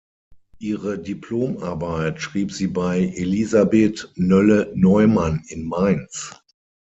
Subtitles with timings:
[0.57, 6.33] Ihre Diplom-Arbeit schrieb sie bei Elisabeth Noelle-Neumann in Mainz.